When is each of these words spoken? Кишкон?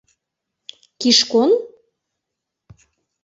Кишкон? 1.01 1.51